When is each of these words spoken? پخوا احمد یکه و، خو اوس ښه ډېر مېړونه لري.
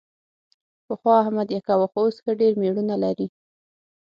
پخوا 0.85 1.13
احمد 1.23 1.47
یکه 1.57 1.73
و، 1.79 1.81
خو 1.91 1.97
اوس 2.03 2.15
ښه 2.23 2.31
ډېر 2.41 2.53
مېړونه 2.61 2.95
لري. 3.03 3.27